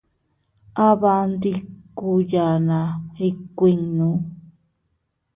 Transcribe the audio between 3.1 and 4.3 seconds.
ikuuinnu.